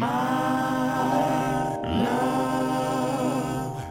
My 0.00 1.76
love 1.84 3.84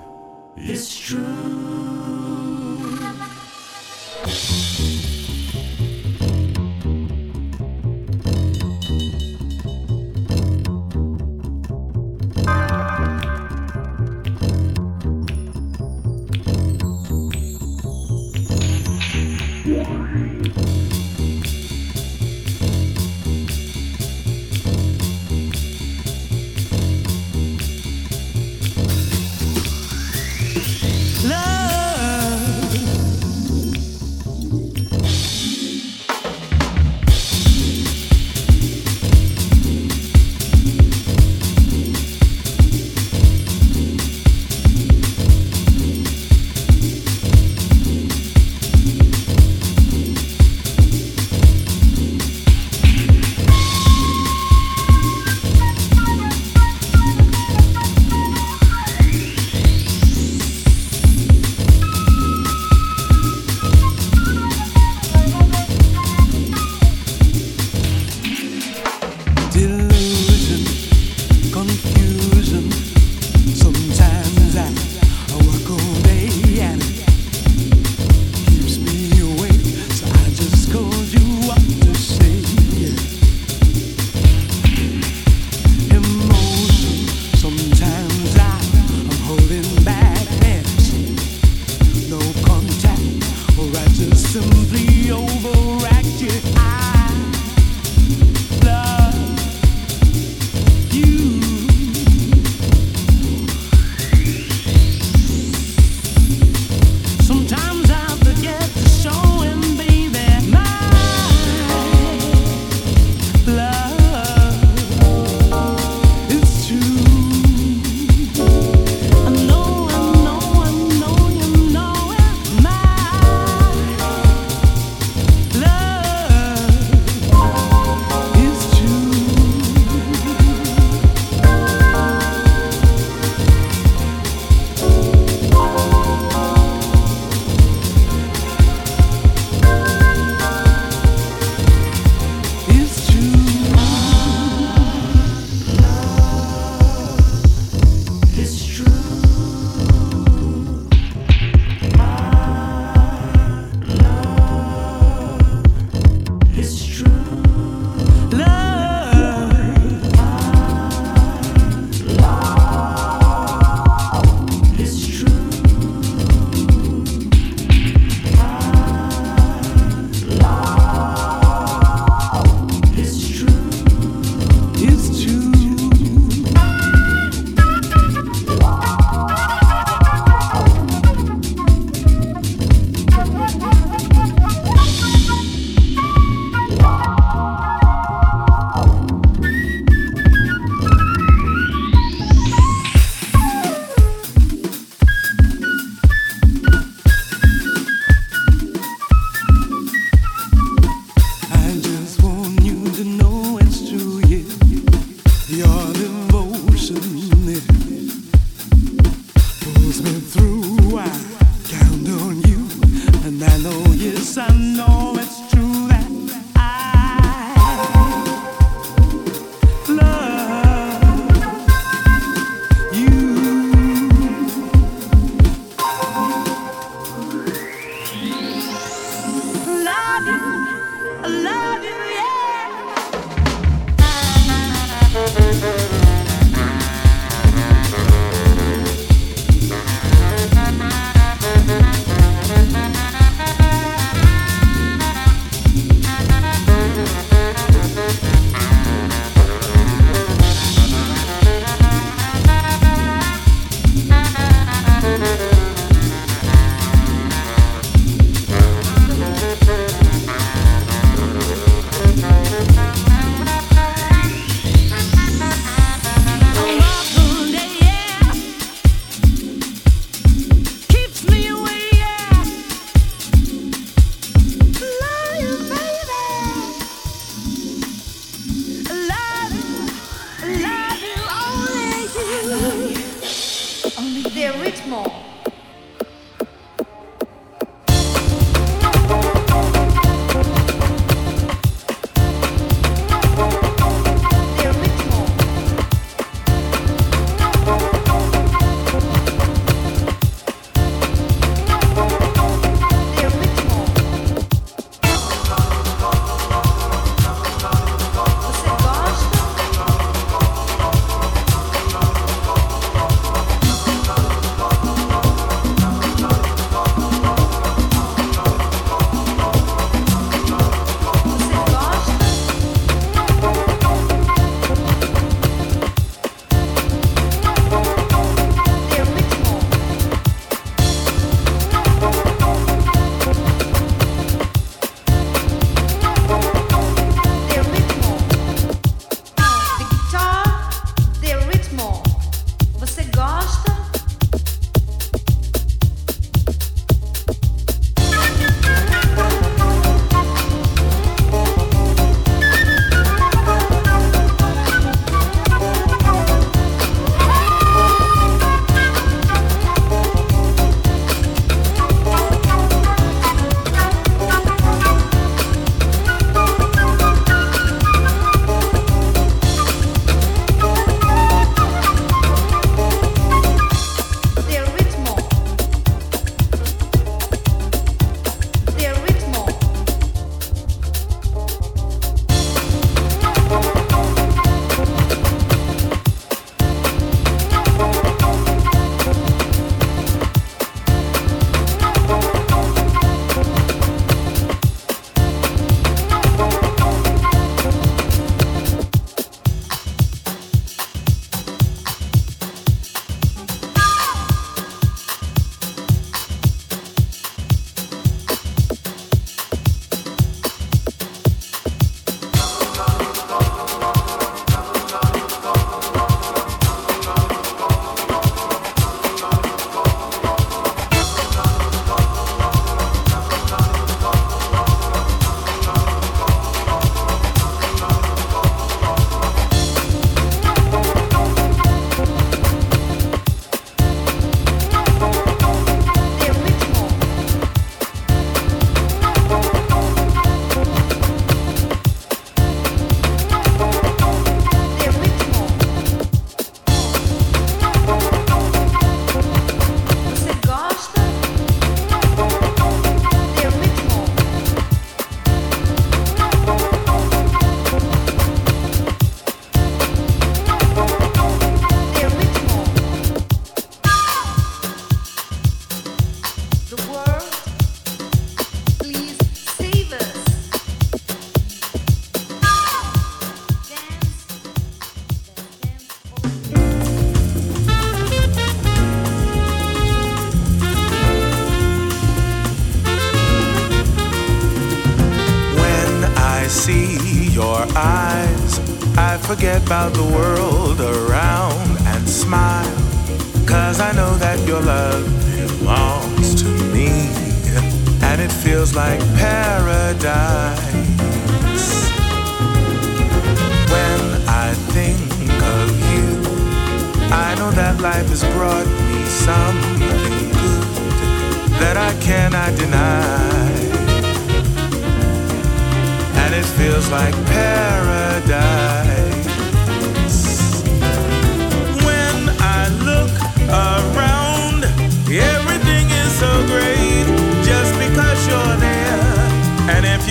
about 489.57 489.99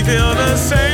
feel 0.09 0.35
the 0.35 0.57
same, 0.57 0.88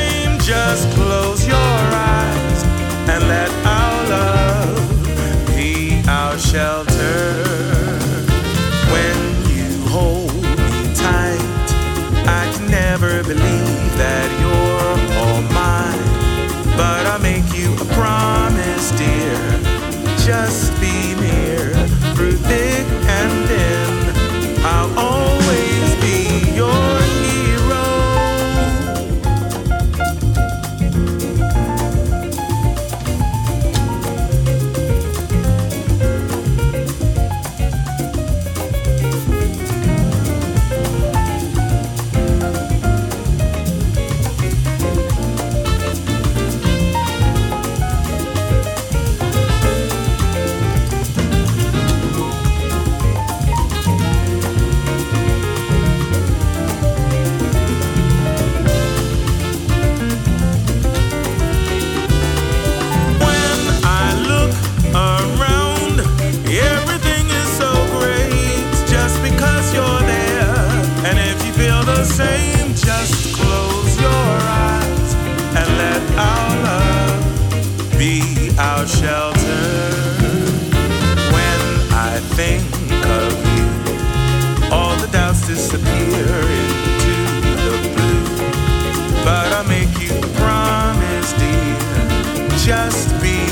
just 92.75 93.23
be 93.23 93.44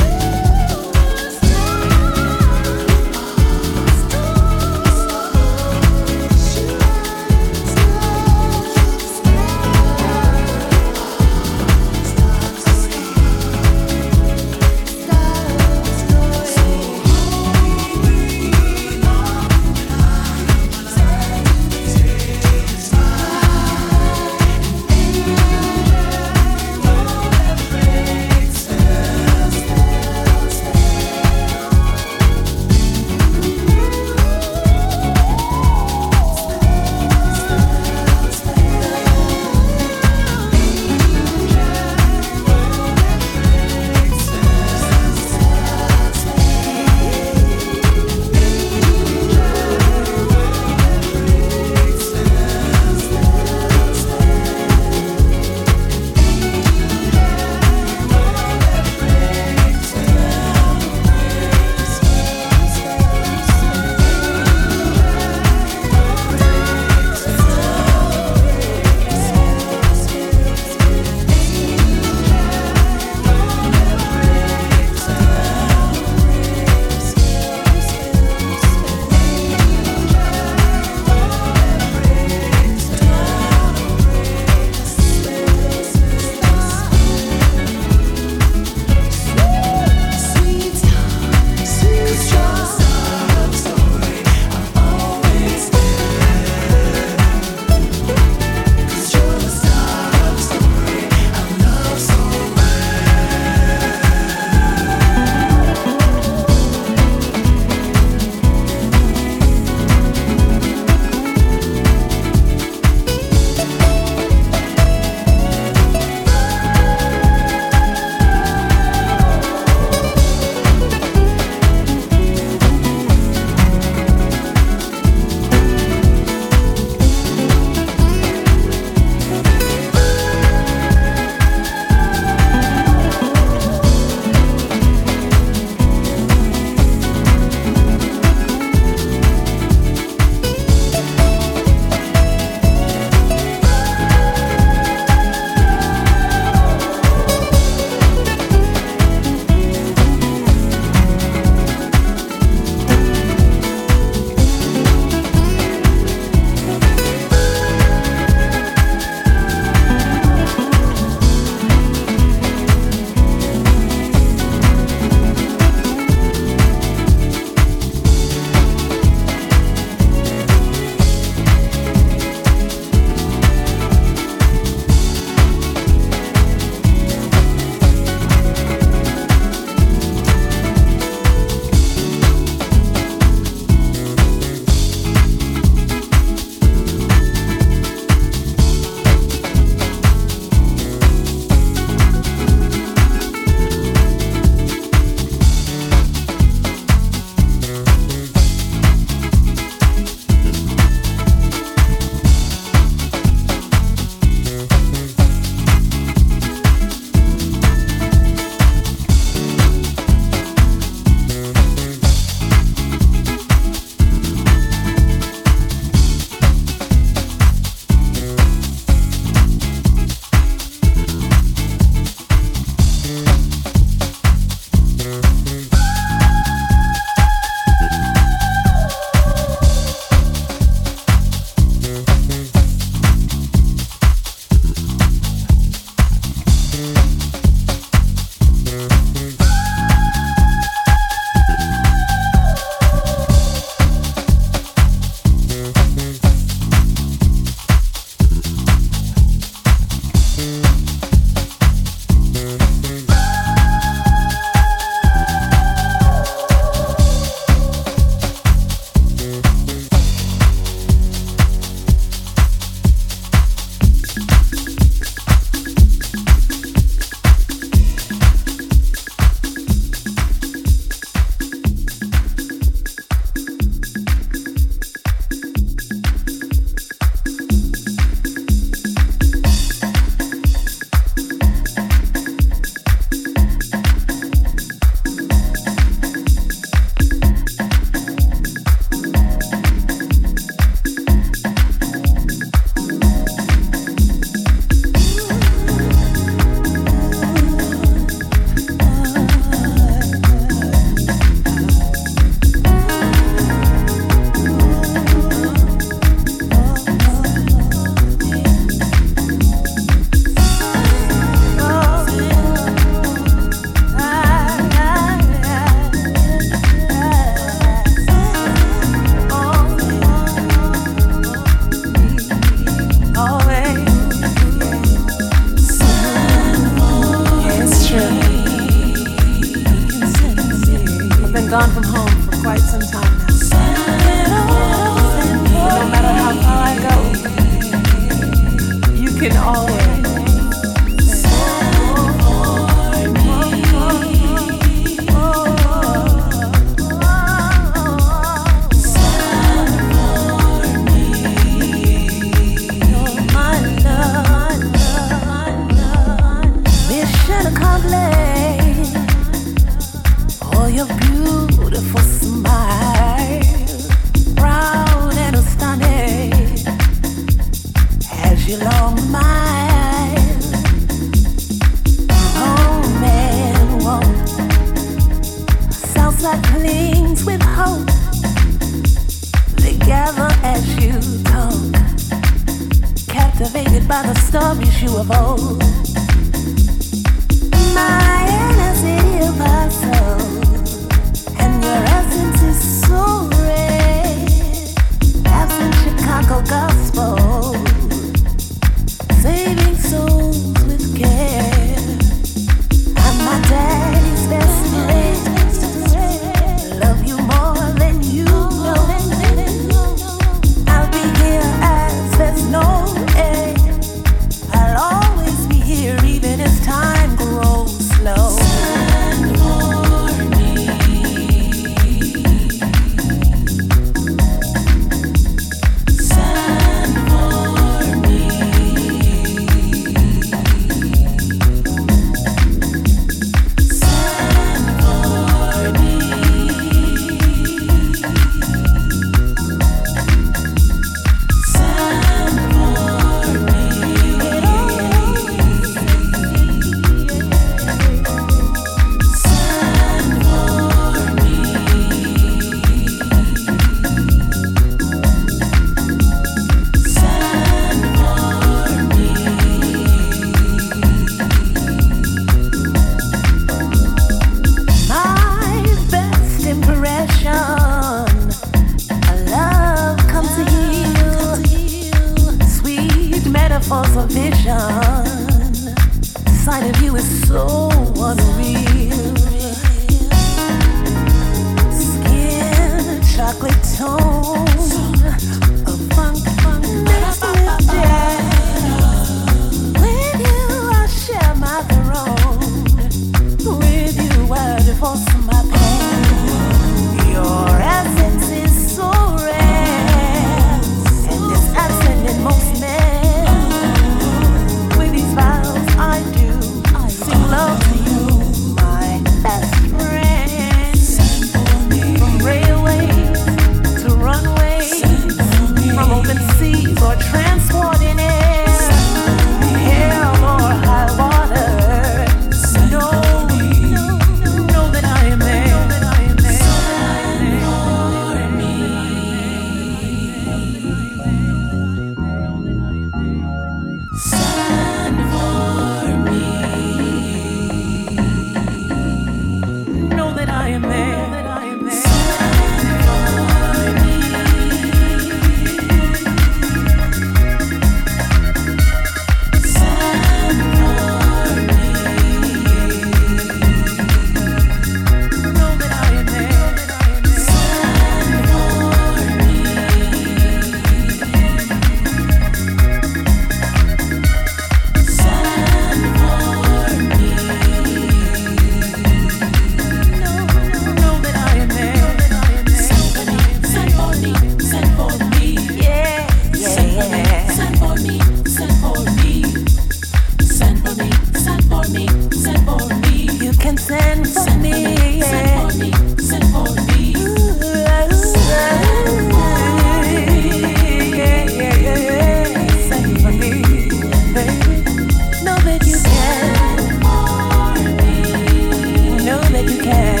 that 599.43 599.55
you 599.55 599.63
can. 599.63 600.00